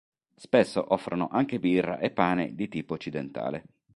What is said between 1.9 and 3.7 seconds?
e pane di tipo occidentale.